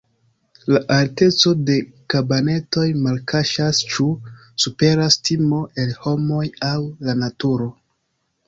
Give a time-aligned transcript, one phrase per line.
[0.75, 1.75] La alteco de
[2.13, 4.07] kabanetoj malkaŝas, ĉu
[4.65, 6.77] superas timo el homoj aŭ
[7.07, 7.71] la naturo.